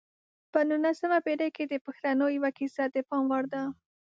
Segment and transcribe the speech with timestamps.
[0.51, 3.63] په نولسمه پېړۍ کې د پښتنو یوه کیسه د پام وړ ده.